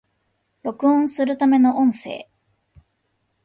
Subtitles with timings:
[0.63, 2.27] 録音するための音声